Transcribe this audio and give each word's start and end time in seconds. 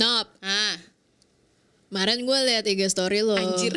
Nop, 0.00 0.32
Ah, 0.40 0.80
kemarin 1.92 2.24
gue 2.24 2.38
liat 2.40 2.64
IG 2.64 2.88
story 2.88 3.20
lo. 3.20 3.36
anjir. 3.36 3.76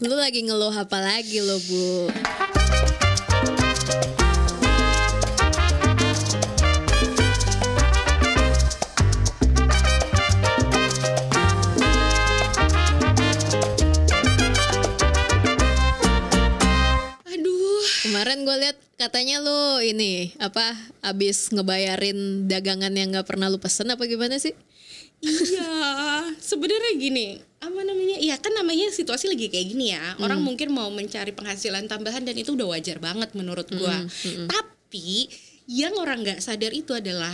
Lu 0.00 0.16
lagi 0.16 0.40
ngeluh 0.40 0.72
apa 0.72 0.96
lagi 0.96 1.44
lo, 1.44 1.60
Bu? 1.60 2.08
Aduh. 17.26 17.82
Kemarin 18.02 18.38
gue 18.42 18.56
liat 18.58 18.78
katanya 19.00 19.40
lu 19.40 19.80
ini 19.80 20.36
apa 20.36 20.76
abis 21.00 21.48
ngebayarin 21.56 22.44
dagangan 22.44 22.92
yang 22.92 23.16
nggak 23.16 23.24
pernah 23.24 23.48
lu 23.48 23.56
pesen 23.56 23.88
apa 23.88 24.04
gimana 24.04 24.36
sih? 24.36 24.52
Iya, 25.20 25.72
sebenarnya 26.40 26.96
gini, 26.96 27.36
apa 27.60 27.80
namanya? 27.84 28.16
Ya 28.20 28.40
kan 28.40 28.56
namanya 28.56 28.88
situasi 28.88 29.28
lagi 29.28 29.52
kayak 29.52 29.66
gini 29.72 29.92
ya. 29.92 30.16
Orang 30.20 30.40
mungkin 30.40 30.72
mau 30.72 30.88
mencari 30.88 31.32
penghasilan 31.32 31.88
tambahan 31.88 32.24
dan 32.24 32.36
itu 32.36 32.56
udah 32.56 32.76
wajar 32.76 33.00
banget 33.00 33.32
menurut 33.36 33.68
gua. 33.72 34.04
Tapi 34.48 35.28
yang 35.68 35.96
orang 36.00 36.24
nggak 36.24 36.40
sadar 36.40 36.72
itu 36.72 36.96
adalah 36.96 37.32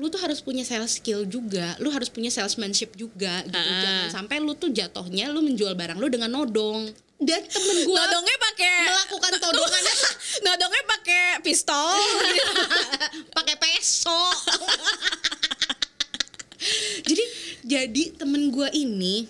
lu 0.00 0.08
tuh 0.08 0.16
harus 0.16 0.40
punya 0.40 0.64
sales 0.64 0.96
skill 0.96 1.28
juga, 1.28 1.76
lu 1.76 1.92
harus 1.92 2.08
punya 2.08 2.32
salesmanship 2.32 2.96
juga 2.96 3.44
gitu. 3.44 3.60
Ah. 3.60 3.80
Jangan 3.84 4.08
sampai 4.24 4.40
lu 4.40 4.56
tuh 4.56 4.72
jatuhnya 4.72 5.28
lu 5.28 5.44
menjual 5.44 5.76
barang 5.76 6.00
lu 6.00 6.08
dengan 6.08 6.32
nodong. 6.32 6.88
Dan 7.20 7.44
temen 7.44 7.76
gua 7.84 8.00
Nodongnya 8.00 8.36
pakai 8.40 8.74
melakukan 8.88 9.32
todongannya 9.36 9.94
Nodongnya 10.48 10.82
pakai 10.88 11.24
pistol. 11.44 12.00
pakai 13.36 13.56
peso. 13.60 14.20
jadi 17.08 17.24
jadi 17.64 18.02
temen 18.20 18.52
gue 18.52 18.68
ini 18.76 19.28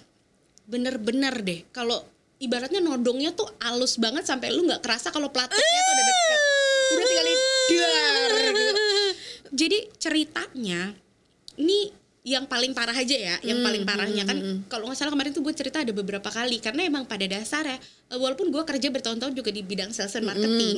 bener-bener 0.67 1.35
deh 1.43 1.61
kalau 1.75 2.03
ibaratnya 2.43 2.79
nodongnya 2.83 3.35
tuh 3.35 3.47
halus 3.63 3.99
banget 3.99 4.27
sampai 4.27 4.51
lu 4.55 4.67
nggak 4.67 4.83
kerasa 4.83 5.11
kalau 5.15 5.31
platoknya 5.31 5.81
tuh 5.83 5.93
udah 5.95 6.07
dekat 6.07 6.41
udah 6.91 7.05
tinggal 7.07 7.27
dar 7.27 8.43
gitu. 8.51 8.73
jadi 9.55 9.79
ceritanya 9.99 10.81
ini 11.59 11.93
yang 12.21 12.45
paling 12.45 12.77
parah 12.77 12.93
aja 12.93 13.17
ya 13.17 13.37
yang 13.41 13.65
paling 13.65 13.89
parahnya. 13.89 14.29
kan 14.29 14.37
kalau 14.69 14.93
nggak 14.93 14.99
salah 15.01 15.13
kemarin 15.17 15.33
tuh 15.33 15.41
gue 15.41 15.55
cerita 15.57 15.81
ada 15.81 15.93
beberapa 15.97 16.29
kali 16.29 16.61
karena 16.61 16.85
emang 16.85 17.09
pada 17.09 17.25
dasarnya 17.25 17.81
eh, 17.81 18.19
walaupun 18.21 18.53
gue 18.53 18.61
kerja 18.61 18.93
bertahun-tahun 18.93 19.33
juga 19.33 19.49
di 19.49 19.65
bidang 19.65 19.89
sales 19.89 20.13
and 20.21 20.29
marketing 20.29 20.77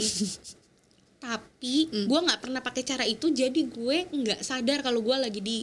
tapi 1.26 1.86
gue 1.90 2.18
nggak 2.18 2.40
pernah 2.42 2.62
pakai 2.62 2.82
cara 2.86 3.04
itu 3.06 3.30
jadi 3.30 3.58
gue 3.58 3.96
nggak 4.10 4.40
sadar 4.42 4.86
kalau 4.86 5.02
gue 5.02 5.16
lagi 5.18 5.40
di 5.42 5.58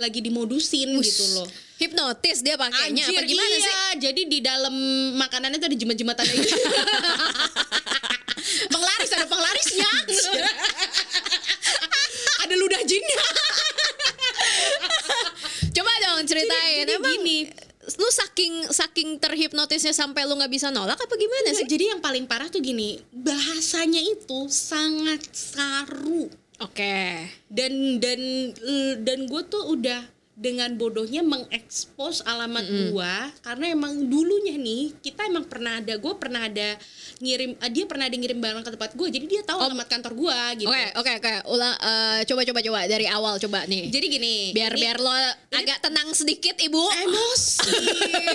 lagi 0.00 0.24
dimodusin 0.24 0.88
gitu 0.98 1.24
loh. 1.36 1.46
Hipnotis 1.76 2.40
dia 2.40 2.56
pakainya 2.56 3.06
apa 3.06 3.22
gimana 3.22 3.54
iya. 3.54 3.60
sih? 3.60 3.74
jadi 4.08 4.22
di 4.26 4.38
dalam 4.40 4.74
makanannya 5.20 5.58
tuh 5.60 5.68
ada 5.68 5.78
jimat-jimatan 5.78 6.26
gitu 6.26 6.48
penglaris 8.72 9.10
ada 9.14 9.26
penglarisnya. 9.26 9.90
Ada 12.42 12.58
ludah 12.58 12.82
jinnya 12.82 13.22
Coba 15.72 15.92
dong 16.02 16.26
ceritain. 16.26 16.82
jadi 16.84 16.98
Emang 16.98 17.22
gini. 17.22 17.38
lu 17.82 18.01
saking 18.12 18.68
saking 18.68 19.16
terhipnotisnya 19.16 19.96
sampai 19.96 20.28
lu 20.28 20.36
nggak 20.36 20.52
bisa 20.52 20.68
nolak 20.68 21.00
apa 21.00 21.14
gimana 21.16 21.56
sih? 21.56 21.64
jadi 21.64 21.96
yang 21.96 22.00
paling 22.04 22.28
parah 22.28 22.52
tuh 22.52 22.60
gini 22.60 23.00
bahasanya 23.10 24.04
itu 24.04 24.46
sangat 24.52 25.24
saru 25.32 26.28
Oke. 26.62 27.26
dan 27.50 27.98
dan 27.98 28.20
dan 29.02 29.18
gue 29.26 29.42
tuh 29.50 29.74
udah 29.74 29.98
dengan 30.32 30.72
bodohnya 30.80 31.20
mengekspos 31.20 32.24
alamat 32.24 32.64
gua 32.88 33.28
karena 33.44 33.68
emang 33.68 34.08
dulunya 34.08 34.56
nih 34.56 34.96
kita 35.04 35.28
emang 35.28 35.44
pernah 35.44 35.76
ada 35.76 35.92
gue 36.00 36.12
pernah 36.16 36.48
ada 36.48 36.80
ngirim 37.20 37.52
ah, 37.60 37.68
dia 37.68 37.84
pernah 37.84 38.08
ada 38.08 38.16
ngirim 38.16 38.40
barang 38.40 38.64
ke 38.64 38.72
tempat 38.72 38.90
gue 38.96 39.08
jadi 39.12 39.26
dia 39.28 39.42
tahu 39.44 39.60
alamat 39.60 39.92
kantor 39.92 40.12
gua 40.16 40.56
gitu 40.56 40.72
Oke, 40.72 40.84
oke, 40.96 41.12
oke. 41.20 41.32
Ulang 41.52 41.74
eh, 41.76 42.20
coba 42.24 42.42
coba 42.48 42.60
coba 42.64 42.80
dari 42.88 43.04
awal 43.04 43.36
coba 43.36 43.68
nih. 43.68 43.92
jadi 43.92 44.06
gini 44.08 44.34
biar 44.56 44.72
ini 44.72 44.80
biar 44.80 44.96
lo 45.04 45.12
agak 45.52 45.78
tenang 45.84 46.08
sedikit, 46.16 46.56
Ibu. 46.56 46.80
emosi 46.80 47.76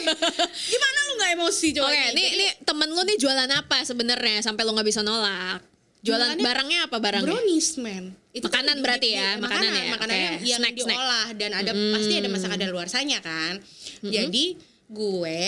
gimana 0.72 0.98
lu 1.02 1.14
nggak 1.18 1.32
emosi 1.34 1.68
coba 1.82 1.90
Oke, 1.90 1.98
nih 1.98 2.28
Jadi, 2.30 2.38
nih 2.38 2.52
temen 2.62 2.90
lu 2.94 3.02
nih 3.04 3.18
jualan 3.18 3.50
apa 3.52 3.78
sebenarnya 3.82 4.46
sampai 4.46 4.62
lu 4.64 4.72
nggak 4.78 4.86
bisa 4.86 5.02
nolak? 5.02 5.66
Jualan 6.00 6.38
Jualannya 6.38 6.44
barangnya 6.44 6.80
apa 6.86 6.98
barangnya? 6.98 7.28
brownies 7.28 7.70
man 7.78 8.14
Makanan 8.34 8.70
kan 8.72 8.78
berarti 8.80 9.08
di- 9.08 9.18
ya, 9.18 9.30
di- 9.30 9.42
makanan 9.42 9.58
makanan 9.66 9.74
ya, 9.74 9.92
makanan 9.92 10.14
oke. 10.14 10.22
yang, 10.22 10.38
Snack, 10.38 10.76
snack. 10.76 10.94
diolah 10.94 11.28
dan 11.34 11.52
ada 11.54 11.72
pasti 11.92 12.14
ada 12.16 12.28
masak 12.28 12.52
ada 12.52 12.66
luar 12.68 12.86
sana 12.86 13.18
kan 13.20 13.54
jadi 14.00 14.46
gue 14.88 15.42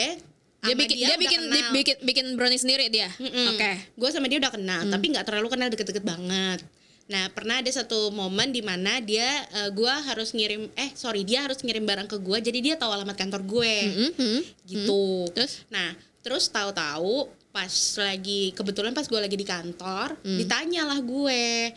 Dia 0.59 0.75
bikin 0.75 0.97
dia, 0.97 1.15
bikin 1.15 1.41
dia 1.47 1.63
bikin 1.71 1.97
bikin 2.01 2.25
brownies 2.33 2.61
sendiri 2.61 2.89
dia. 2.89 3.07
Oke. 3.47 3.71
gue 3.95 4.09
sama 4.09 4.25
dia 4.25 4.37
udah 4.37 4.49
kenal 4.49 4.81
tapi 4.85 5.05
nggak 5.07 5.23
terlalu 5.23 5.47
kenal 5.47 5.67
deket-deket 5.67 6.01
banget 6.01 6.59
nah 7.05 7.25
pernah 7.27 7.57
ada 7.57 7.69
satu 7.69 8.09
momen 8.09 8.49
di 8.49 8.59
mana 8.59 8.99
dia 8.99 9.25
eh, 9.47 9.69
gue 9.69 9.87
harus 10.03 10.29
ngirim 10.29 10.69
eh 10.73 10.89
sorry 10.93 11.23
dia 11.23 11.41
harus 11.41 11.57
ngirim 11.57 11.81
barang 11.81 12.05
ke 12.05 12.17
gue 12.17 12.37
jadi 12.39 12.59
dia 12.59 12.75
tahu 12.75 12.91
alamat 12.91 13.15
kantor 13.15 13.41
gue 13.43 13.73
Mhm. 14.11 14.39
gitu 14.67 15.25
Terus? 15.31 15.63
nah 15.69 15.93
terus 16.19 16.45
tahu-tahu 16.47 17.25
pas 17.49 17.73
lagi 17.97 18.53
kebetulan 18.53 18.93
pas 18.93 19.09
gue 19.09 19.17
lagi 19.17 19.33
di 19.33 19.47
kantor 19.47 20.21
ditanyalah 20.21 20.99
gue 21.01 21.73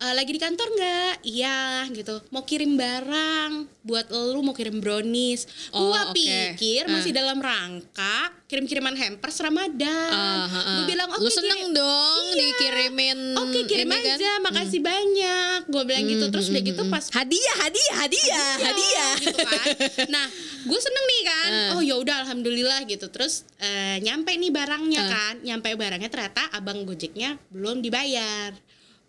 "Eh, 0.00 0.14
lagi 0.14 0.32
di 0.32 0.40
kantor 0.40 0.64
nggak 0.70 1.12
iya 1.22 1.58
gitu 1.90 2.24
mau 2.28 2.40
kirim 2.42 2.72
barang 2.72 3.52
buat 3.82 4.08
lu 4.08 4.40
mau 4.40 4.50
kirim 4.50 4.80
brownies 4.80 5.44
Oh, 5.70 5.92
gua 5.92 6.08
oke. 6.08 6.16
pikir 6.16 6.84
Ah. 6.84 6.90
masih 6.90 7.12
dalam 7.12 7.36
rangka 7.36 8.18
kirim-kiriman 8.46 8.96
hampers 8.96 9.36
ramadan 9.38 10.10
Ah, 10.10 10.42
ah, 10.42 10.56
ah. 10.56 10.64
gue 10.74 10.84
bilang 10.88 11.04
oke 11.06 11.20
lu 11.20 11.28
seneng 11.28 11.52
kirim." 11.62 11.76
dong 11.76 12.24
Iya. 12.26 12.36
dikirimin 12.40 13.18
Oke 13.36 13.60
kirim 13.62 13.86
ini 13.86 14.00
kan? 14.00 14.16
aja, 14.16 14.30
makasih 14.40 14.80
banyak. 14.80 15.58
Gue 15.66 15.82
bilang 15.84 16.04
gitu, 16.04 16.24
terus 16.26 16.48
udah 16.48 16.62
gitu 16.62 16.82
pas 16.86 17.04
Hadiah, 17.10 17.56
hadiah, 17.58 17.96
hadiah, 17.98 18.52
hadiah. 18.58 19.12
gitu 19.20 19.38
kan. 19.38 19.66
Nah, 20.14 20.26
gue 20.62 20.80
seneng 20.80 21.04
nih 21.06 21.22
kan. 21.22 21.50
Ah. 21.50 21.72
Oh 21.72 21.82
ya 21.82 21.94
udah, 21.94 22.16
alhamdulillah 22.20 22.82
gitu. 22.84 23.06
Terus 23.06 23.44
eh, 23.58 24.00
nyampe 24.00 24.32
nih 24.32 24.48
barangnya 24.48 25.00
Ah. 25.00 25.10
kan. 25.10 25.34
Nyampe 25.42 25.68
barangnya 25.74 26.08
ternyata 26.08 26.48
abang 26.50 26.82
gojeknya 26.82 27.36
belum 27.50 27.78
dibayar. 27.78 28.56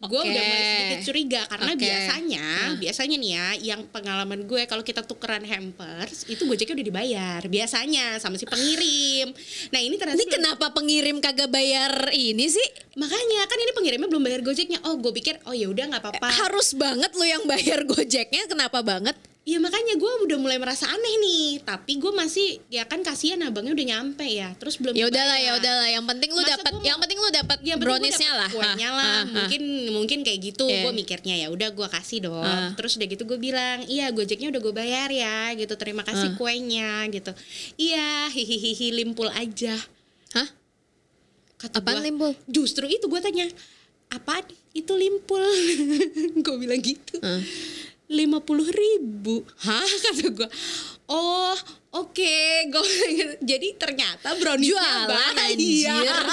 Gue 0.02 0.18
Oke. 0.18 0.28
udah 0.28 0.42
mulai 0.42 0.64
sedikit 0.66 1.02
curiga 1.04 1.42
karena 1.46 1.72
Oke. 1.72 1.80
biasanya, 1.80 2.46
Ah. 2.52 2.74
biasanya 2.74 3.16
nih 3.16 3.32
ya, 3.32 3.46
yang 3.70 3.82
pengalaman 3.86 4.44
gue 4.44 4.66
kalau 4.66 4.82
kita 4.82 5.02
tukeran 5.02 5.46
hampers 5.46 6.26
itu 6.26 6.42
gojeknya 6.42 6.74
udah 6.74 6.88
dibayar. 6.88 7.42
Biasanya 7.44 8.18
sama 8.18 8.34
si 8.34 8.44
pengirim. 8.44 9.30
Nah 9.70 9.80
ini 9.80 9.96
ternyata 9.96 10.18
Ini 10.18 10.26
belum- 10.26 10.36
kenapa 10.36 10.66
pengirim 10.72 11.18
kagak 11.18 11.48
bayar 11.48 12.10
ini 12.12 12.50
sih? 12.50 12.68
makanya 12.92 13.48
kan 13.48 13.56
ini 13.56 13.72
pengirimnya 13.72 14.10
belum 14.10 14.20
bayar 14.22 14.42
gojeknya. 14.42 14.82
Oh 14.84 14.98
gue 14.98 15.14
pikir 15.14 15.40
oh 15.46 15.54
ya 15.54 15.70
udah 15.70 15.86
nggak 15.88 16.02
apa-apa. 16.02 16.28
Harus 16.30 16.74
banget 16.74 17.14
lu 17.14 17.24
yang 17.24 17.46
bayar 17.46 17.84
Gojeknya, 17.84 18.48
kenapa 18.48 18.82
banget? 18.82 19.14
Iya 19.52 19.60
makanya 19.60 20.00
gue 20.00 20.12
udah 20.32 20.38
mulai 20.40 20.56
merasa 20.56 20.88
aneh 20.88 21.16
nih, 21.20 21.60
tapi 21.68 22.00
gue 22.00 22.08
masih 22.16 22.64
ya 22.72 22.88
kan 22.88 23.04
kasihan 23.04 23.36
abangnya 23.44 23.76
udah 23.76 23.84
nyampe 23.84 24.24
ya, 24.24 24.56
terus 24.56 24.80
belum. 24.80 24.96
Ya 24.96 25.12
udahlah, 25.12 25.36
ya 25.44 25.60
udahlah. 25.60 25.92
Yang 25.92 26.06
penting 26.08 26.30
lu 26.32 26.40
dapat, 26.48 26.74
yang 26.88 26.98
penting 27.04 27.20
lu 27.20 27.28
dapat 27.36 27.58
gua 27.60 27.76
browniesnya 27.76 28.32
lah. 28.32 28.48
kuenya 28.48 28.88
Ah, 28.88 28.96
lah, 28.96 29.04
ah, 29.04 29.20
ah. 29.20 29.24
mungkin 29.28 29.64
mungkin 29.92 30.20
kayak 30.24 30.40
gitu. 30.40 30.72
Iya. 30.72 30.88
Gue 30.88 30.94
mikirnya 30.96 31.36
ya 31.36 31.48
udah 31.52 31.68
gue 31.68 31.84
kasih 31.84 32.32
dong. 32.32 32.48
Ah. 32.48 32.72
Terus 32.80 32.96
udah 32.96 33.08
gitu 33.12 33.28
gue 33.28 33.40
bilang, 33.44 33.84
iya 33.92 34.08
gojeknya 34.16 34.56
udah 34.56 34.62
gue 34.64 34.72
bayar 34.72 35.12
ya, 35.12 35.52
gitu. 35.60 35.76
Terima 35.76 36.08
kasih 36.08 36.32
kuenya, 36.40 37.12
gitu. 37.12 37.36
Iya, 37.76 38.32
hihihi 38.32 39.04
limpul 39.04 39.28
aja. 39.36 39.76
Hah? 40.32 40.48
Kata 41.60 41.84
Apaan 41.84 42.00
gua, 42.00 42.08
limpul? 42.08 42.32
Justru 42.48 42.88
itu 42.88 43.04
gue 43.04 43.20
tanya, 43.20 43.52
apaan 44.16 44.48
itu 44.72 44.96
limpul? 44.96 45.44
gue 46.48 46.56
bilang 46.56 46.80
gitu. 46.80 47.20
Ah. 47.20 47.44
Lima 48.12 48.40
puluh 48.40 48.68
ribu 48.68 49.42
hah 49.62 49.80
kata 50.04 50.28
gue 50.30 50.50
oh 51.08 51.56
oke 51.94 52.38
gue 52.68 52.86
jadi 53.40 53.68
ternyata 53.76 54.36
browniesnya 54.36 54.76
Jualan, 54.76 55.08
bayar 55.08 55.36
anjir. 55.48 56.18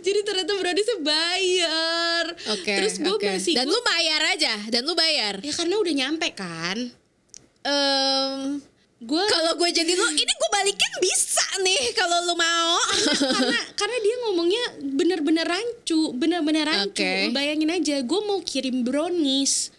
jadi 0.00 0.20
ternyata 0.22 0.52
browniesnya 0.54 0.98
bayar 1.00 2.24
Oke. 2.50 2.72
terus 2.72 2.94
gue 2.96 3.08
oke. 3.10 3.24
masih 3.26 3.52
Dan 3.52 3.66
gua- 3.66 3.72
lu 3.72 3.80
bayar 3.82 4.20
aja, 4.28 4.54
dan 4.68 4.82
lu 4.82 4.94
bayar. 4.94 5.34
ya 5.38 5.52
karena 5.52 5.74
udah 5.76 5.94
nyampe 5.96 6.28
kan 6.32 6.78
Em, 7.62 8.62
gue 8.96 9.24
kalau 9.28 9.52
gue 9.60 9.70
jadi 9.76 9.92
lu, 9.92 10.08
ini 10.08 10.32
gue 10.32 10.50
balikin 10.50 10.92
bisa 11.04 11.44
nih 11.60 11.92
kalau 11.92 12.24
lu 12.24 12.34
mau. 12.34 12.80
karena 13.36 13.58
karena 13.76 13.96
dia 14.00 14.14
ngomongnya 14.24 14.64
bener-bener 14.80 15.44
rancu 15.44 16.16
bener-bener 16.16 16.64
rancu. 16.64 17.04
Lu 17.28 17.36
bayangin 17.36 17.70
aja 17.76 18.00
gue 18.00 18.20
mau 18.24 18.40
kirim 18.40 18.82
brownies 18.88 19.76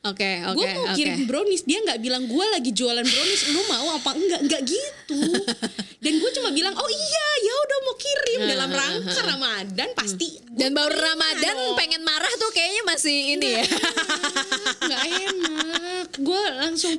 Oke, 0.00 0.40
oke, 0.48 0.56
gue 0.56 0.66
mau 0.80 0.84
oke. 0.88 0.96
kirim 0.96 1.28
brownies 1.28 1.60
dia 1.68 1.76
nggak 1.84 2.00
bilang 2.00 2.24
gue 2.24 2.46
lagi 2.56 2.72
jualan 2.72 3.04
brownies 3.04 3.42
lu 3.52 3.60
mau 3.68 4.00
apa 4.00 4.10
enggak 4.16 4.40
enggak 4.48 4.62
gitu 4.64 5.18
dan 6.00 6.12
gue 6.14 6.30
cuma 6.32 6.48
bilang 6.50 6.72
oh 6.72 6.88
iya 6.88 7.26
ya 7.40 7.54
udah 7.54 7.78
mau 7.80 7.94
kirim. 7.94 8.40
Dalam 8.42 8.70
rangka 8.70 9.20
ramadan 9.22 9.88
pasti 9.92 10.26
gua 10.42 10.56
Dan 10.56 10.70
baru 10.72 10.92
Ramadan 10.92 11.54
dong. 11.54 11.76
pengen 11.76 12.02
marah 12.02 12.32
tuh 12.34 12.50
kayaknya 12.50 12.82
masih 12.84 13.16
ini 13.30 13.48
ya. 13.54 13.64
nggak 14.80 15.02
enak. 15.22 16.06
Gue 16.18 16.42
langsung 16.54 16.94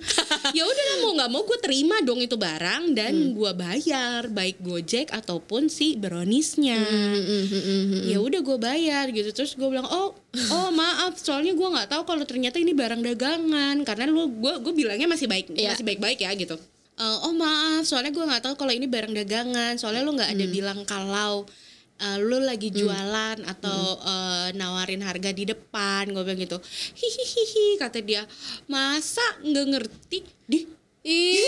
ya 0.51 0.63
udah 0.63 0.83
lah, 0.83 0.97
mau 0.99 1.11
nggak 1.13 1.29
mau 1.29 1.41
gue 1.43 1.59
terima 1.59 1.97
dong 1.99 2.19
itu 2.19 2.35
barang 2.35 2.93
dan 2.93 3.13
Hmm. 3.13 3.33
gue 3.33 3.51
bayar 3.53 4.21
baik 4.27 4.57
gojek 4.59 5.09
ataupun 5.09 5.67
si 5.67 5.93
browniesnya. 5.95 6.79
Hmm, 6.79 8.05
ya 8.05 8.17
udah 8.17 8.39
gue 8.39 8.57
bayar 8.57 9.09
gitu. 9.09 9.29
Terus 9.31 9.53
gue 9.53 9.67
bilang 9.67 9.85
oh 9.85 10.13
oh 10.51 10.69
maaf 10.71 11.17
soalnya 11.17 11.51
gue 11.51 11.67
nggak 11.67 11.89
tahu 11.89 12.03
kalau 12.03 12.23
ternyata 12.23 12.57
ini 12.57 12.71
barang 12.71 13.01
dagangan. 13.03 13.81
Karena 13.81 14.05
lu 14.05 14.29
gue 14.31 14.53
gue 14.59 14.73
bilangnya 14.75 15.05
masih 15.07 15.25
baik 15.25 15.49
Iya. 15.51 15.73
masih 15.73 15.83
baik 15.83 15.99
baik 15.99 16.19
ya 16.19 16.31
gitu 16.33 16.57
Eh, 16.97 17.17
oh 17.23 17.33
maaf 17.33 17.83
soalnya 17.83 18.11
gue 18.11 18.21
nggak 18.21 18.43
tahu 18.43 18.55
kalau 18.55 18.71
ini 18.71 18.85
barang 18.85 19.13
dagangan. 19.15 19.73
Soalnya 19.75 20.03
lu 20.03 20.13
nggak 20.13 20.31
ada 20.31 20.45
Hmm. 20.45 20.53
bilang 20.53 20.79
kalau 20.83 21.45
eh, 21.97 22.17
lu 22.17 22.37
lagi 22.39 22.69
jualan 22.69 23.37
atau 23.41 23.79
eh, 24.01 24.47
nawarin 24.53 25.01
harga 25.01 25.31
di 25.31 25.45
depan 25.45 26.09
gue 26.09 26.21
bilang 26.21 26.39
gitu. 26.39 26.57
Hihihihi 26.93 27.77
kata 27.77 27.99
dia. 28.01 28.23
Masa 28.65 29.23
nggak 29.41 29.65
ngerti? 29.67 30.19
Di. 30.45 30.59
Ih, 31.01 31.41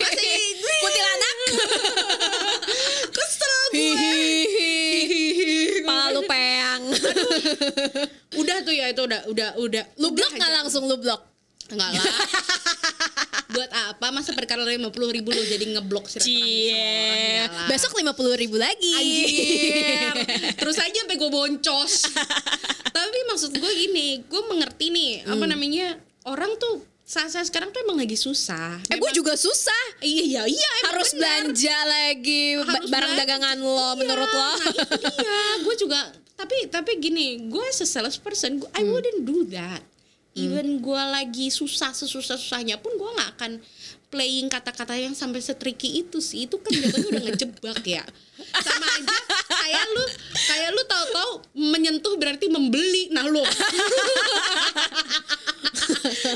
masih 0.00 0.40
kuntilanak. 0.80 1.36
kesel 3.16 3.54
gue. 3.68 3.92
Palu 5.84 6.20
peang. 6.24 6.82
udah 8.32 8.56
tuh 8.62 8.72
ya 8.72 8.88
itu 8.88 9.02
udah 9.04 9.28
udah 9.28 9.48
udah 9.58 9.84
Lu 9.98 10.08
blok 10.10 10.32
nggak 10.32 10.52
langsung? 10.56 10.88
Lu 10.88 10.96
blok? 10.96 11.20
Enggak 11.70 11.90
lah. 11.92 12.04
Buat 13.50 13.70
apa? 13.72 14.06
Masa 14.10 14.30
perkara 14.30 14.62
lima 14.62 14.88
puluh 14.88 15.10
ribu 15.10 15.28
lo 15.28 15.42
jadi 15.42 15.66
ngeblok 15.68 16.06
sih 16.06 16.22
Cie. 16.22 17.46
Besok 17.66 17.96
lima 17.96 18.12
puluh 18.12 18.34
ribu 18.34 18.54
lagi. 18.54 18.94
Anjir. 18.94 20.14
Terus 20.60 20.76
aja 20.76 20.98
sampai 21.00 21.16
gue 21.16 21.28
boncos. 21.28 21.92
Tapi 22.96 23.18
maksud 23.26 23.50
gue 23.52 23.72
gini, 23.76 24.22
gue 24.22 24.42
mengerti 24.46 24.86
nih 24.88 25.12
apa 25.26 25.40
Hmm. 25.40 25.50
namanya 25.50 25.86
orang 26.24 26.54
tuh 26.56 26.78
saat-saat 27.02 27.42
sekarang 27.44 27.70
tuh 27.70 27.82
emang 27.82 27.98
lagi 27.98 28.14
susah. 28.14 28.78
Eh 28.86 28.94
gue 28.94 29.10
juga 29.12 29.34
susah. 29.34 29.98
Iya 29.98 30.22
iya 30.22 30.42
iya 30.46 30.70
emang 30.76 30.86
Harus 30.94 31.10
benar. 31.10 31.22
belanja 31.42 31.76
lagi 31.84 32.44
Harus 32.56 32.86
barang 32.88 33.12
belanja. 33.12 33.22
dagangan 33.24 33.56
lo 33.58 33.74
Iya, 33.74 33.88
menurut 33.96 34.30
lo. 34.30 34.38
Nah, 34.38 34.54
itu 34.62 34.96
dia. 35.10 35.38
Gue 35.60 35.74
juga 35.76 36.00
tapi 36.32 36.56
tapi 36.66 36.90
gini, 36.96 37.26
gue 37.46 37.64
as 37.66 37.80
a 37.80 37.88
salesperson, 37.88 38.58
gua- 38.58 38.70
I 38.72 38.80
Hmm. 38.80 38.90
wouldn't 38.90 39.22
do 39.22 39.42
that. 39.50 39.82
Even 40.40 40.78
gue 40.78 41.02
lagi 41.06 41.48
susah 41.48 41.90
sesusah 41.90 42.34
susahnya 42.34 42.76
pun 42.76 42.92
gue 42.92 43.10
nggak 43.10 43.30
akan 43.34 43.52
playing 44.08 44.48
kata-kata 44.48 44.94
yang 44.94 45.12
sampai 45.12 45.38
setriki 45.38 46.00
itu 46.00 46.18
sih. 46.18 46.44
Itu 46.44 46.58
kan 46.58 46.72
jatuhnya 46.72 47.08
udah 47.10 47.22
ngejebak 47.26 47.82
ya. 47.82 48.02
Sama 48.56 48.86
aja 48.88 49.16
kayak 49.46 49.84
lu 49.88 50.04
kayak 50.34 50.70
lu 50.72 50.82
tahu-tahu 50.84 51.32
menyentuh 51.54 52.14
berarti 52.16 52.46
membeli. 52.48 53.10
Nah 53.10 53.24
lu 53.24 53.44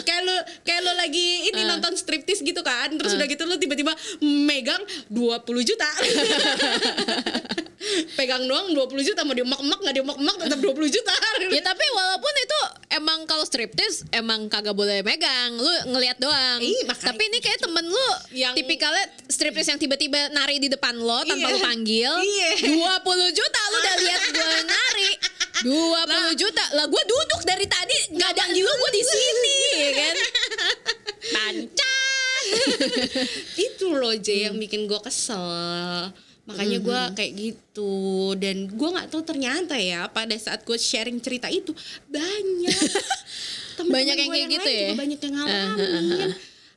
kayak 0.07 0.23
lu 0.23 0.35
kayak 0.63 0.81
lu 0.83 0.93
lagi 0.95 1.27
ini 1.49 1.61
Ah. 1.65 1.75
nonton 1.75 1.95
striptis 1.95 2.43
gitu 2.43 2.61
kan 2.61 2.91
terus 2.93 3.15
udah 3.15 3.25
gitu 3.25 3.43
lu 3.45 3.57
tiba-tiba 3.57 3.95
megang 4.21 4.81
20 5.09 5.41
juta 5.65 5.89
pegang 8.15 8.45
doang 8.45 8.71
20 8.71 8.79
juta 9.03 9.21
mau 9.23 9.33
diemak-emak 9.33 9.79
nggak 9.81 9.95
diemak-emak 9.95 10.35
tetap 10.39 10.59
20 10.59 10.75
juta 10.91 11.15
Ya 11.55 11.63
tapi 11.63 11.85
walaupun 11.91 12.35
itu 12.37 12.61
emang 12.91 13.19
kalau 13.25 13.45
striptis 13.45 14.03
emang 14.11 14.47
kagak 14.47 14.73
boleh 14.73 15.03
megang, 15.03 15.55
lu 15.55 15.71
ngelihat 15.89 16.17
doang. 16.17 16.59
Ih, 16.59 16.83
tapi 16.89 17.23
ini 17.23 17.39
kayak 17.39 17.61
temen 17.61 17.85
lu 17.85 18.09
Yang- 18.33 18.57
tipikalnya 18.57 19.05
striptis 19.27 19.67
yang 19.67 19.77
tiba-tiba 19.77 20.31
nari 20.31 20.57
di 20.57 20.67
depan 20.67 20.95
lo 20.97 21.23
tanpa 21.23 21.47
Iya. 21.47 21.55
lu 21.55 21.59
panggil. 21.61 22.13
Iya. 22.17 22.51
20 22.65 23.31
juta 23.31 23.61
lu 23.65 23.77
udah 23.77 23.95
lihat 23.99 24.21
gue 24.27 24.59
nari. 24.65 25.11
20 25.65 26.35
juta. 26.35 26.65
Lah 26.73 26.87
gue 26.87 27.03
duduk 27.05 27.41
dari 27.45 27.67
tadi 27.67 27.99
nggak 28.13 28.31
ada 28.31 28.45
lu 28.51 28.63
gue 28.65 28.91
di 28.93 29.03
sini, 29.05 29.59
ya 29.75 29.91
kan? 29.93 30.17
Pancan. 31.35 32.43
itu 33.57 33.87
loh 33.91 34.13
J 34.15 34.51
yang 34.51 34.57
bikin 34.57 34.85
gue 34.85 35.01
kesel 35.01 36.13
makanya 36.45 36.79
gue 36.79 37.01
kayak 37.15 37.33
gitu. 37.35 37.93
Dan 38.35 38.69
gue 38.69 38.89
nggak 38.91 39.09
tahu 39.09 39.23
ternyata 39.23 39.75
ya 39.75 40.05
pada 40.07 40.33
saat 40.35 40.61
gue 40.61 40.77
sharing 40.77 41.19
cerita 41.19 41.49
itu 41.49 41.73
banyak 42.07 42.79
temen-temen 43.77 43.91
Banyak 43.91 44.17
yang 44.17 44.31
kayak 44.31 44.49
gitu 44.53 44.71
ya? 44.71 44.89
banyak 44.95 45.19
yang 45.19 45.35
Ah, 45.35 45.41
ah, 45.41 45.49
ah, 45.49 45.73
ngalamin. 45.75 46.31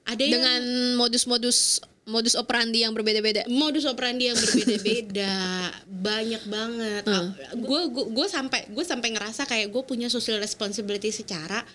Ada 0.07 0.21
yang 0.21 0.33
Dengan 0.33 0.61
modus-modus 0.95 1.59
modus 2.07 2.33
operandi 2.33 2.81
yang 2.81 2.95
berbeda-beda. 2.95 3.43
modus 3.47 3.83
operandi 3.83 4.31
yang 4.31 4.39
berbeda-beda. 4.39 5.35
Banyak 6.07 6.43
banget. 6.47 7.03
Hmm. 7.03 7.35
gue 7.53 7.81
gue 8.07 8.27
sampai 8.27 8.71
gue 8.71 8.81
sampai 8.81 9.11
ngerasa 9.11 9.43
kayak 9.43 9.67
gue 9.67 9.83
punya 9.83 10.07
social 10.07 10.39
responsibility 10.39 11.11
secara 11.11 11.67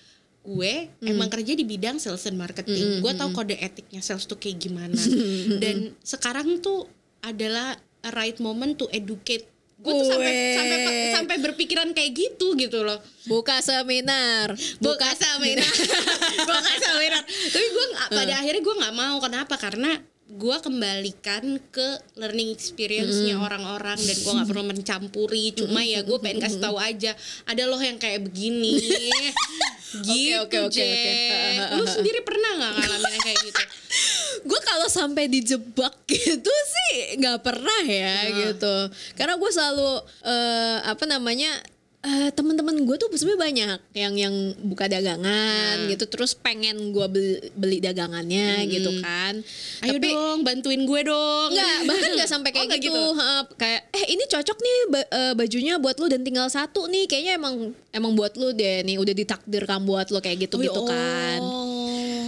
gue 0.42 0.88
Hmm. 0.98 1.06
emang 1.06 1.28
kerja 1.28 1.52
di 1.52 1.62
bidang 1.62 2.00
sales 2.00 2.24
and 2.24 2.34
marketing. 2.34 2.98
Gue 2.98 3.12
tahu 3.12 3.30
kode 3.30 3.54
etiknya 3.54 4.00
sales 4.00 4.24
tuh 4.24 4.34
kayak 4.34 4.58
gimana. 4.58 4.96
Hmm, 4.96 5.60
dan 5.62 5.76
sekarang 6.00 6.58
tuh 6.58 6.88
adalah 7.22 7.78
a 8.02 8.10
right 8.12 8.36
moment 8.42 8.74
to 8.76 8.90
educate. 8.90 9.46
Gue 9.82 9.98
tuh 9.98 10.14
sampai 10.14 10.34
sampai 10.54 10.78
sampai 11.10 11.36
berpikiran 11.42 11.90
kayak 11.90 12.14
gitu 12.14 12.54
gitu 12.54 12.86
loh. 12.86 13.02
Buka 13.26 13.58
seminar. 13.58 14.54
buka 14.78 15.10
seminar. 15.18 15.66
buka 16.50 16.72
seminar. 16.78 17.22
Tapi 17.26 17.66
gue 17.66 17.86
pada 18.14 18.32
akhirnya 18.38 18.62
gue 18.62 18.74
nggak 18.78 18.94
mau. 18.94 19.18
Kenapa? 19.18 19.58
Karena 19.58 19.98
gue 20.32 20.56
kembalikan 20.62 21.60
ke 21.74 21.98
learning 22.14 22.54
experience-nya 22.54 23.36
orang-orang 23.42 23.98
dan 23.98 24.16
gue 24.22 24.32
nggak 24.38 24.48
perlu 24.54 24.64
mencampuri. 24.70 25.50
Cuma 25.50 25.82
ya 25.82 26.06
gue 26.06 26.18
pengen 26.22 26.46
kasih 26.46 26.62
tahu 26.62 26.78
aja 26.78 27.18
ada 27.50 27.62
loh 27.66 27.82
yang 27.82 27.98
kayak 27.98 28.22
begini. 28.22 28.78
Gitu 29.98 30.38
oke, 30.46 30.58
oke, 30.70 30.78
oke. 30.78 31.74
lu 31.74 31.84
sendiri 31.90 32.22
pernah 32.22 32.54
nggak 32.54 32.72
ngalamin 32.78 33.10
yang 33.18 33.24
kayak 33.26 33.40
gitu 33.50 33.62
gue 34.42 34.60
kalau 34.60 34.86
sampai 34.86 35.26
dijebak 35.26 35.94
gitu 36.10 36.52
sih 36.64 36.92
nggak 37.16 37.40
pernah 37.40 37.82
ya 37.82 38.16
gitu 38.44 38.74
karena 39.12 39.34
gue 39.34 39.50
selalu 39.50 39.90
eh, 40.22 40.78
apa 40.84 41.04
namanya 41.04 41.50
eh, 42.00 42.30
teman-teman 42.30 42.82
gue 42.82 42.96
tuh 42.96 43.06
sebenarnya 43.12 43.38
banyak 43.40 43.78
yang 43.94 44.14
yang 44.16 44.34
buka 44.60 44.86
dagangan 44.86 45.86
gitu 45.86 46.04
terus 46.04 46.34
pengen 46.34 46.90
gue 46.90 47.06
beli, 47.06 47.38
beli 47.52 47.78
dagangannya 47.78 48.66
gitu 48.66 48.90
kan 48.98 49.38
ayo 49.80 49.94
tapi 49.94 50.10
dong 50.10 50.42
bantuin 50.42 50.82
gue 50.82 51.00
dong 51.02 51.48
Enggak, 51.48 51.78
bahkan 51.84 52.10
nggak 52.12 52.26
sampai 52.28 52.50
Oh, 52.52 52.54
kayak 52.56 52.68
nggak 52.68 52.82
gitu. 52.82 53.02
Ha, 53.12 53.26
kayak 53.54 53.80
eh 53.92 54.04
ini 54.10 54.24
cocok 54.24 54.58
nih 54.58 54.76
ba- 54.88 55.10
eh, 55.10 55.32
bajunya 55.32 55.74
buat 55.76 55.96
lu 55.96 56.06
dan 56.06 56.22
tinggal 56.22 56.46
satu 56.48 56.86
nih. 56.86 57.06
Kayaknya 57.06 57.32
emang 57.34 57.54
emang 57.90 58.12
buat 58.12 58.34
lu 58.34 58.50
deh 58.50 58.82
nih 58.82 58.96
udah 58.96 59.10
ditakdirkan 59.12 59.82
buat 59.82 60.08
lu 60.08 60.18
kayak 60.18 60.42
gitu-gitu 60.42 60.74
Oh, 60.76 60.86
kan. 60.86 61.38
oh. 61.40 61.71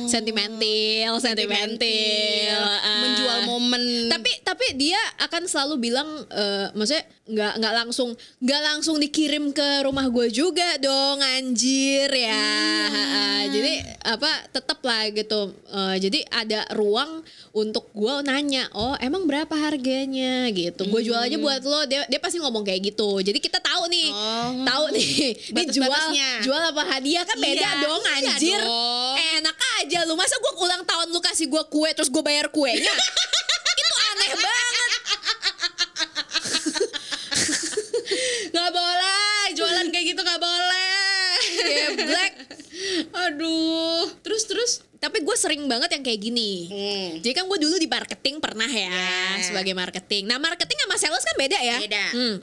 Sentimental, 0.06 1.12
sentimental. 1.18 2.62
ah. 2.76 3.00
menjual 3.00 3.38
momen 3.44 3.82
Tapi 4.08 4.30
tapi 4.40 4.66
dia 4.74 4.96
akan 5.20 5.42
selalu 5.44 5.74
bilang 5.82 6.08
eh, 6.28 6.70
maksudnya 6.72 7.02
nggak 7.24 7.52
nggak 7.56 7.74
langsung 7.74 8.10
nggak 8.38 8.62
langsung 8.62 8.96
dikirim 8.98 9.48
ke 9.50 9.80
rumah 9.80 10.04
gue 10.06 10.28
juga 10.28 10.76
dong 10.76 11.18
anjir 11.20 12.08
ya. 12.08 12.52
Ha, 12.84 13.02
ha. 13.02 13.24
Jadi 13.46 13.72
apa 14.04 14.30
tetap 14.50 14.78
lah 14.80 15.08
gitu. 15.08 15.40
Eh, 15.66 15.96
jadi 15.98 16.20
ada 16.28 16.60
ruang 16.70 17.24
untuk 17.50 17.88
gue 17.90 18.14
nanya, 18.22 18.68
oh 18.72 18.92
emang 18.98 19.24
berapa 19.24 19.52
harganya 19.52 20.50
gitu. 20.50 20.84
Gue 20.84 21.00
jual 21.02 21.16
aja 21.16 21.36
buat 21.36 21.62
lo. 21.62 21.84
Dia 21.84 22.04
dia 22.04 22.18
pasti 22.18 22.36
ngomong 22.36 22.60
kayak 22.62 22.92
gitu. 22.92 23.20
Jadi 23.20 23.38
kita 23.38 23.56
tahu 23.58 23.86
nih, 23.86 24.08
Oh. 24.10 24.50
tahu 24.62 24.84
nih, 24.90 25.08
ini 25.50 25.62
jual 25.70 26.02
jual 26.40 26.60
apa 26.62 26.82
hadiah 26.84 27.22
kan 27.22 27.36
beda 27.36 27.56
Iya, 27.64 27.70
dong 27.80 28.02
iya 28.02 28.14
anjir. 28.28 28.60
dong. 28.60 29.14
Enak 29.38 29.56
aja 29.80 29.93
lu 30.02 30.14
masa 30.14 30.34
gue 30.34 30.52
ulang 30.56 30.82
tahun 30.82 31.08
lu 31.08 31.20
kasih 31.20 31.46
gue 31.46 31.62
kue 31.64 31.90
terus 31.92 32.08
gue 32.08 32.20
bayar 32.20 32.48
kuenya. 32.48 32.90
Itu 33.74 33.94
aneh 34.04 34.30
banget. 34.34 34.92
nggak 38.50 38.70
boleh 38.70 39.24
jualan 39.52 39.86
kayak 39.88 40.04
gitu 40.06 40.20
nggak 40.20 40.40
boleh 40.40 41.36
Geblek. 41.54 42.32
aduh 43.12 44.06
terus 44.20 44.44
terus 44.44 44.72
Tapi 44.96 45.20
gue 45.20 45.36
sering 45.36 45.68
banget 45.68 45.92
yang 45.92 46.00
kayak 46.00 46.16
gini. 46.18 46.64
Hmm. 46.64 47.08
Jadi 47.20 47.36
kan 47.36 47.44
gue 47.44 47.58
dulu 47.60 47.76
di 47.76 47.84
marketing 47.84 48.40
pernah 48.40 48.64
ya 48.64 48.88
Ya. 48.88 49.36
sebagai 49.44 49.76
marketing. 49.76 50.24
Nah 50.24 50.40
marketing 50.40 50.80
sama 50.80 50.96
sales 50.96 51.20
kan 51.20 51.36
beda 51.36 51.58
ya. 51.60 51.76
Beda. 51.76 52.04
Hmm. 52.08 52.36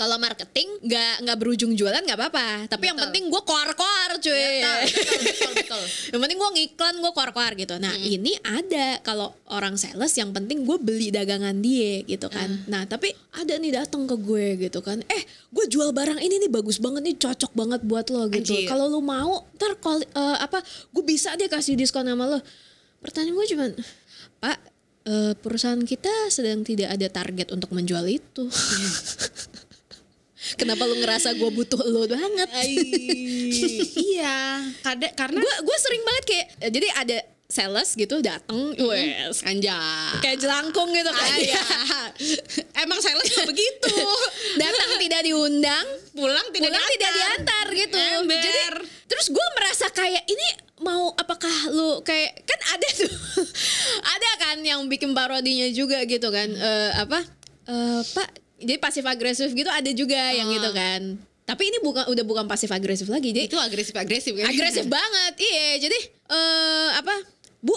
Kalau 0.00 0.16
marketing 0.16 0.64
nggak 0.80 1.28
nggak 1.28 1.36
berujung 1.36 1.76
jualan 1.76 2.00
nggak 2.00 2.16
apa-apa. 2.16 2.72
Tapi 2.72 2.88
yang 2.88 2.96
Betul. 2.96 3.04
penting 3.12 3.24
gue 3.28 3.42
koar-koar 3.44 4.10
cuy. 4.16 4.32
Betul, 4.64 4.80
betul, 4.80 5.20
betul, 5.28 5.52
betul. 5.60 5.82
yang 6.16 6.20
penting 6.24 6.38
gue 6.40 6.50
ngiklan 6.56 6.94
gue 7.04 7.12
koar-koar 7.12 7.52
gitu. 7.52 7.74
Nah 7.76 7.92
ini 8.00 8.32
ada 8.40 8.96
kalau 9.04 9.36
orang 9.52 9.76
sales 9.76 10.16
yang 10.16 10.32
penting 10.32 10.64
gue 10.64 10.80
beli 10.80 11.12
dagangan 11.12 11.52
dia 11.60 12.00
gitu 12.08 12.32
kan. 12.32 12.48
Nah 12.64 12.88
tapi 12.88 13.12
ada 13.36 13.52
nih 13.60 13.76
datang 13.76 14.08
ke 14.08 14.16
gue 14.16 14.56
gitu 14.56 14.80
kan. 14.80 15.04
Eh 15.04 15.22
gue 15.52 15.64
jual 15.68 15.92
barang 15.92 16.16
ini 16.16 16.40
nih 16.40 16.50
bagus 16.50 16.80
banget 16.80 17.04
nih 17.04 17.20
cocok 17.20 17.52
banget 17.52 17.84
buat 17.84 18.08
lo 18.08 18.24
gitu. 18.32 18.56
Kalau 18.64 18.88
lo 18.88 19.04
mau 19.04 19.44
ntar 19.60 19.76
kali- 19.76 20.08
eh, 20.08 20.36
apa 20.40 20.64
gue 20.64 21.04
bisa 21.04 21.36
deh 21.36 21.52
kasih 21.52 21.76
diskon 21.76 22.08
sama 22.08 22.24
lo. 22.24 22.40
Pertanyaan 23.04 23.36
gue 23.36 23.46
cuman 23.52 23.70
pak 24.40 24.56
eh, 25.04 25.32
perusahaan 25.36 25.80
kita 25.80 26.28
sedang 26.28 26.60
tidak 26.60 26.92
ada 26.92 27.08
target 27.08 27.52
untuk 27.52 27.72
menjual 27.72 28.04
itu 28.04 28.44
kenapa 30.56 30.88
lu 30.88 30.96
ngerasa 30.98 31.36
gue 31.36 31.50
butuh 31.52 31.80
lo 31.84 32.04
banget 32.06 32.48
iya, 34.12 34.64
kada, 34.80 35.12
karena 35.12 35.40
gue 35.40 35.54
gue 35.60 35.76
sering 35.78 36.02
banget 36.02 36.24
kayak 36.24 36.46
jadi 36.70 36.88
ada 36.96 37.18
sales 37.50 37.98
gitu 37.98 38.22
datang 38.22 38.70
wes 38.78 39.42
anjay. 39.42 40.22
kayak 40.22 40.38
jelangkung 40.38 40.86
gitu 40.94 41.10
kan 41.10 41.34
iya. 41.34 41.64
Emang 42.86 43.02
sales 43.02 43.26
tuh 43.26 43.42
begitu. 43.42 43.90
datang 44.62 45.02
tidak 45.02 45.26
diundang 45.26 45.86
Pulang 46.14 46.46
tidak 46.54 46.70
pulang 46.70 46.86
tidak 46.94 47.10
diantar 47.10 47.66
gitu 47.74 47.98
Ember. 47.98 48.38
jadi 48.38 48.60
terus 49.10 49.26
gue 49.34 49.46
merasa 49.58 49.90
kayak 49.90 50.22
ini 50.30 50.46
mau 50.80 51.10
apakah 51.12 51.52
lu 51.74 51.98
kayak 52.06 52.38
kan 52.46 52.60
ada 52.78 52.88
tuh 52.94 53.12
ada 54.00 54.30
kan 54.38 54.56
yang 54.62 54.86
bikin 54.86 55.10
parodinya 55.12 55.66
juga 55.74 56.06
gitu 56.06 56.30
kan 56.30 56.48
Eh, 56.54 56.90
apa 56.96 57.20
Eh, 57.70 58.02
pak 58.02 58.28
jadi 58.60 58.76
pasif 58.76 59.02
agresif 59.02 59.48
gitu 59.50 59.66
ada 59.66 59.90
juga 59.90 60.20
yang 60.30 60.46
Ah. 60.46 60.54
gitu 60.54 60.70
kan 60.70 61.02
tapi 61.42 61.66
ini 61.66 61.78
bukan 61.80 62.06
udah 62.06 62.22
bukan 62.22 62.44
pasif 62.44 62.68
agresif 62.68 63.06
lagi 63.06 63.32
jadi 63.32 63.50
Itu 63.50 63.58
agresif-agresif 63.58 64.32
kan? 64.32 64.46
agresif 64.46 64.86
banget 64.86 65.34
iya 65.36 65.68
jadi 65.80 65.98
eh 66.28 66.88
apa 66.94 67.14
bu 67.58 67.74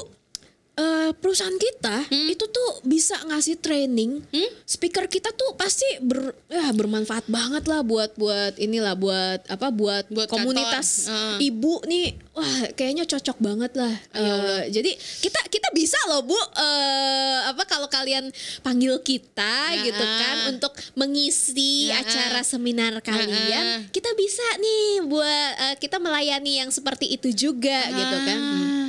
eh, 0.74 1.12
perusahaan 1.14 1.54
kita 1.54 2.08
itu 2.10 2.46
tuh 2.46 2.70
bisa 2.84 3.14
ngasih 3.24 3.58
training 3.58 4.26
Hmm? 4.26 4.50
speaker 4.64 5.06
kita 5.06 5.30
tuh 5.32 5.54
pasti 5.54 5.86
ber 6.00 6.34
ya 6.48 6.70
bermanfaat 6.72 7.26
banget 7.28 7.64
lah 7.66 7.82
buat 7.82 8.16
buat 8.16 8.58
inilah 8.58 8.96
buat 8.96 9.46
apa 9.46 9.70
buat, 9.70 10.10
Buat 10.10 10.28
komunitas. 10.28 11.06
Ah. 11.06 11.38
ibu 11.38 11.78
nih 11.84 12.14
wah 12.32 12.48
kayaknya 12.72 13.06
cocok 13.06 13.38
banget 13.38 13.72
lah 13.74 13.94
Eh, 14.12 14.62
jadi 14.70 14.92
kita 15.20 15.40
kita 15.48 15.70
bisa 15.72 15.98
loh 16.08 16.24
bu 16.24 16.34
eh, 16.34 17.40
apa 17.46 17.64
kalau 17.64 17.86
kalian 17.88 18.34
panggil 18.60 18.98
kita 19.00 19.56
Ya. 19.72 19.84
gitu 19.84 20.02
kan 20.02 20.36
untuk 20.50 20.74
mengisi 20.96 21.88
Ya. 21.88 22.02
acara 22.02 22.42
seminar 22.42 22.98
kalian 23.00 23.86
kita 23.90 24.10
bisa 24.14 24.46
nih 24.58 24.84
buat 25.04 25.52
eh, 25.62 25.76
kita 25.78 25.98
melayani 25.98 26.58
yang 26.58 26.70
seperti 26.70 27.14
itu 27.14 27.30
juga 27.30 27.78
gitu 27.86 28.18
kan 28.20 28.40
Hmm. 28.44 28.88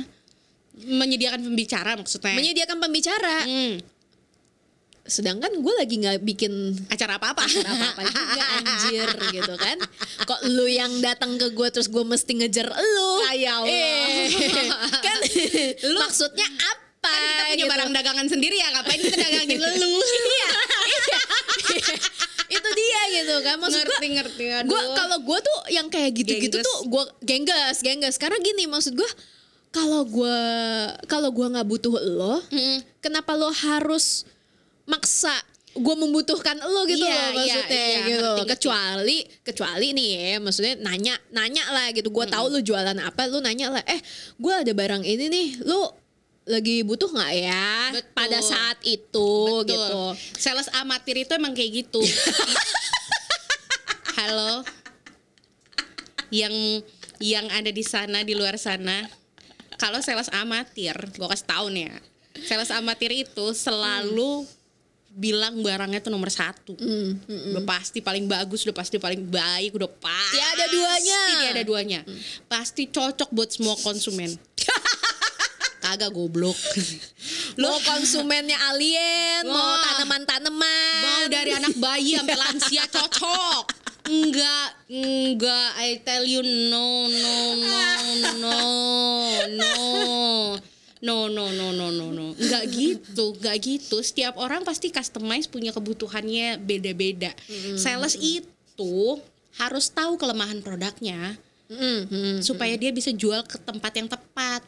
Ah. 0.75 0.97
Menyediakan 0.97 1.39
pembicara 1.41 1.91
maksudnya. 1.95 2.33
menyediakan 2.33 2.77
pembicara 2.77 3.37
Hmm. 3.43 3.75
sedangkan 5.01 5.53
gue 5.55 5.73
lagi 5.75 5.95
nggak 5.95 6.17
bikin 6.19 6.49
Acara 6.89 7.15
apa-apa? 7.15 7.45
apa 7.45 7.85
apa 7.93 8.01
juga 8.03 8.43
anjir 8.57 9.05
gitu 9.31 9.53
kan 9.53 9.77
kok 10.19 10.39
lu 10.47 10.65
yang 10.65 10.89
datang 10.99 11.37
ke 11.37 11.47
gue 11.49 11.67
terus 11.69 11.85
gue 11.85 12.01
mesti 12.01 12.33
ngejar 12.35 12.65
lu 12.67 13.11
Ah, 13.21 13.33
ya 13.33 13.51
Allah. 13.55 13.69
Eh, 13.69 14.25
kan 15.05 15.17
lu 15.85 15.99
maksudnya 16.01 16.49
apa 16.49 16.81
Kan 17.05 17.21
kita 17.21 17.43
punya 17.45 17.55
gitu. 17.55 17.69
barang 17.69 17.91
dagangan 17.93 18.27
sendiri 18.27 18.57
ya, 18.57 18.67
ngapain 18.71 18.97
kita 18.97 19.13
dagangin 19.15 19.61
lu? 19.77 19.93
iya, 19.93 20.49
itu 22.47 22.69
dia 22.71 23.01
gitu 23.15 23.35
kan 23.41 23.55
maksud 23.57 23.77
gue 23.79 23.93
ngerti 23.93 24.07
ngerti 24.11 24.43
gue 24.65 24.81
kalau 24.91 25.17
gue 25.19 25.37
tuh 25.39 25.57
yang 25.69 25.87
kayak 25.87 26.11
gitu-gitu 26.13 26.57
tuh 26.59 26.77
gue 26.83 27.03
gengges 27.21 27.77
gengges 27.79 28.17
karena 28.17 28.37
gini 28.39 28.65
maksud 28.65 28.93
gue 28.93 29.09
kalau 29.75 30.07
gue 30.07 30.39
kalau 31.11 31.29
gue 31.35 31.47
nggak 31.51 31.67
butuh 31.67 31.99
lo 31.99 32.39
Mm-mm. 32.47 32.79
kenapa 33.03 33.35
lo 33.35 33.51
harus 33.51 34.23
maksa 34.87 35.35
gue 35.75 35.95
membutuhkan 35.99 36.55
lo 36.55 36.87
gitu 36.87 37.03
Iya, 37.03 37.11
loh 37.11 37.19
iya, 37.19 37.35
maksudnya 37.35 37.83
iya, 37.83 37.99
gitu 38.07 38.15
ngerti, 38.15 38.39
ngerti. 38.39 38.51
kecuali 38.55 39.17
kecuali 39.43 39.87
nih 39.91 40.09
ya 40.15 40.35
maksudnya 40.39 40.73
nanya 40.79 41.15
nanya 41.35 41.63
lah 41.75 41.91
gitu 41.91 42.07
gue 42.07 42.25
tahu 42.31 42.45
lu 42.47 42.63
jualan 42.63 42.95
apa 42.95 43.27
lu 43.27 43.43
nanya 43.43 43.75
lah 43.75 43.83
eh 43.83 43.99
gue 44.39 44.53
ada 44.55 44.71
barang 44.71 45.03
ini 45.03 45.27
nih 45.27 45.47
lu 45.67 45.83
lagi 46.45 46.85
butuh 46.85 47.09
nggak 47.11 47.33
ya 47.35 47.67
Betul. 47.91 48.15
pada 48.15 48.39
saat 48.39 48.77
itu 48.87 49.31
Betul. 49.65 49.67
gitu 49.67 50.01
Sales 50.39 50.69
amatir 50.77 51.25
itu 51.25 51.33
emang 51.33 51.57
kayak 51.57 51.83
gitu. 51.83 51.99
Halo. 54.15 54.61
Yang 56.29 56.85
yang 57.17 57.49
ada 57.49 57.73
di 57.73 57.81
sana 57.81 58.21
di 58.21 58.37
luar 58.37 58.61
sana. 58.61 59.09
Kalau 59.75 59.99
sales 59.99 60.31
amatir, 60.31 60.95
gue 60.95 61.27
kasih 61.27 61.47
tahu 61.47 61.67
nih 61.71 61.91
ya. 61.91 61.97
Sales 62.45 62.71
amatir 62.71 63.11
itu 63.15 63.45
selalu 63.55 64.43
bilang 65.15 65.63
barangnya 65.63 66.03
tuh 66.03 66.11
nomor 66.11 66.27
satu. 66.27 66.75
Hmm, 66.75 67.15
hmm, 67.23 67.55
Udah 67.55 67.63
pasti 67.63 68.03
paling 68.03 68.27
bagus, 68.27 68.67
udah 68.67 68.75
pasti 68.75 68.99
paling 68.99 69.23
baik, 69.23 69.71
udah 69.79 69.87
pasti 69.87 70.35
Tiada 70.35 70.65
duanya. 70.67 71.21
Tiada 71.39 71.63
duanya. 71.63 71.99
Pasti 72.51 72.91
cocok 72.91 73.31
buat 73.31 73.49
semua 73.55 73.79
konsumen. 73.79 74.35
Kagak 75.83 76.11
goblok. 76.11 76.57
mau 77.61 77.77
konsumennya 77.87 78.59
alien 78.71 79.47
mau 79.47 79.79
tanaman-tanaman 79.79 81.03
mau 81.07 81.23
dari 81.31 81.55
anak 81.55 81.75
bayi 81.79 82.19
sampai 82.19 82.35
lansia 82.35 82.83
cocok 82.91 83.65
Enggak, 84.05 84.69
enggak. 84.85 85.69
I 85.81 85.97
tell 86.05 86.23
you 86.25 86.41
no, 86.43 87.09
no, 87.09 87.37
no, 87.57 87.77
no, 88.37 88.57
no. 89.49 89.73
No, 91.05 91.29
no, 91.29 91.53
no, 91.53 91.69
no, 91.69 91.87
no, 91.93 92.07
no. 92.09 92.33
Enggak 92.33 92.65
gitu, 92.73 93.37
enggak 93.37 93.57
gitu. 93.61 94.01
Setiap 94.01 94.37
orang 94.41 94.65
pasti 94.65 94.89
customize 94.89 95.45
punya 95.45 95.69
kebutuhannya 95.69 96.57
beda-beda. 96.61 97.33
Mm 97.45 97.57
-hmm. 97.61 97.77
Sales 97.77 98.17
itu 98.17 99.21
harus 99.55 99.87
tahu 99.93 100.19
kelemahan 100.19 100.59
produknya 100.59 101.39
mm 101.71 101.99
-hmm. 102.09 102.33
supaya 102.43 102.75
dia 102.75 102.91
bisa 102.91 103.13
jual 103.13 103.45
ke 103.45 103.57
tempat 103.61 103.93
yang 103.95 104.09
tepat. 104.09 104.61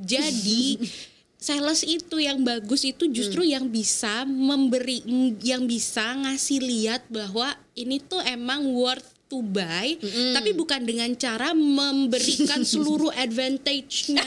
Jadi 0.00 0.80
sales 1.40 1.80
itu 1.82 2.20
yang 2.20 2.44
bagus 2.44 2.84
itu 2.84 3.08
justru 3.08 3.42
yang 3.42 3.64
bisa 3.66 4.28
memberi 4.28 5.00
yang 5.40 5.64
bisa 5.64 6.12
ngasih 6.14 6.60
lihat 6.60 7.02
bahwa 7.08 7.48
ini 7.72 7.96
tuh 7.96 8.20
emang 8.20 8.68
worth 8.70 9.08
to 9.24 9.40
buy 9.40 9.96
tapi 10.36 10.52
bukan 10.52 10.84
dengan 10.84 11.08
cara 11.16 11.56
memberikan 11.56 12.60
seluruh 12.70 13.08
advantage-nya. 13.14 14.26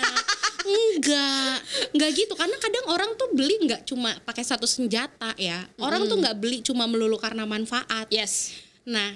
Enggak, 0.63 1.59
enggak 1.91 2.11
gitu 2.15 2.33
karena 2.39 2.55
kadang 2.55 2.85
orang 2.87 3.11
tuh 3.19 3.35
beli 3.35 3.67
nggak 3.67 3.83
cuma 3.83 4.15
pakai 4.23 4.47
satu 4.47 4.63
senjata 4.63 5.35
ya. 5.35 5.59
Orang 5.75 6.07
tuh 6.07 6.17
nggak 6.17 6.39
beli 6.39 6.63
cuma 6.63 6.87
melulu 6.87 7.19
karena 7.19 7.43
manfaat. 7.43 8.07
yes 8.07 8.55
Nah, 8.87 9.11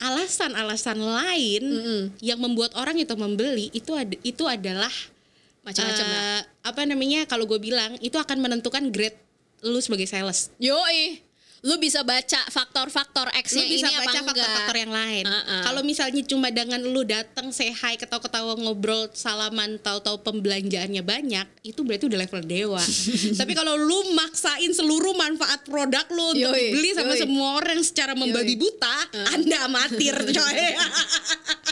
alasan-alasan 0.00 0.96
lain 0.96 1.62
Mm-mm. 1.64 2.00
yang 2.24 2.40
membuat 2.40 2.72
orang 2.76 2.96
itu 2.96 3.12
membeli 3.12 3.68
itu 3.76 3.92
ad- 3.92 4.20
itu 4.24 4.44
adalah 4.48 4.92
macam-macam 5.66 6.06
lah. 6.06 6.22
eh, 6.22 6.42
apa 6.62 6.80
namanya 6.86 7.20
kalau 7.26 7.44
gue 7.44 7.58
bilang 7.58 7.98
itu 7.98 8.14
akan 8.14 8.38
menentukan 8.38 8.86
grade 8.94 9.18
lu 9.66 9.82
sebagai 9.82 10.06
sales. 10.06 10.54
Yoi, 10.62 11.26
lu 11.66 11.74
bisa 11.82 12.06
baca 12.06 12.40
faktor-faktor 12.52 13.26
Lu 13.26 13.38
X-nya 13.42 13.64
bisa 13.66 13.88
ini 13.90 13.94
apa 13.98 14.06
baca 14.06 14.18
faktor-faktor 14.30 14.76
yang 14.78 14.92
lain. 14.94 15.24
Uh-uh. 15.26 15.62
Kalau 15.66 15.82
misalnya 15.82 16.22
cuma 16.22 16.52
dengan 16.54 16.78
lu 16.78 17.02
datang 17.02 17.50
say 17.50 17.74
hi, 17.74 17.98
ketawa-ketawa 17.98 18.54
ngobrol, 18.62 19.10
salaman, 19.10 19.80
tahu-tahu 19.82 20.22
pembelanjaannya 20.22 21.02
banyak, 21.02 21.46
itu 21.66 21.82
berarti 21.82 22.06
udah 22.06 22.18
level 22.22 22.42
dewa. 22.46 22.82
Tapi 23.42 23.52
kalau 23.58 23.74
lu 23.74 24.14
maksain 24.14 24.70
seluruh 24.70 25.18
manfaat 25.18 25.66
produk 25.66 26.06
lu 26.14 26.38
untuk 26.38 26.54
Yoi, 26.54 26.62
dibeli 26.70 26.90
sama 26.94 27.18
yoi. 27.18 27.22
semua 27.26 27.48
orang 27.58 27.78
secara 27.82 28.12
membabi 28.14 28.54
buta, 28.54 28.96
Anda 29.34 29.66
amatir 29.66 30.14
coy. 30.14 30.62